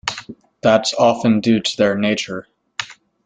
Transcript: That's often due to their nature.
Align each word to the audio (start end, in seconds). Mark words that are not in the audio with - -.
That's 0.63 0.95
often 0.95 1.41
due 1.41 1.59
to 1.59 1.77
their 1.77 1.95
nature. 1.95 2.47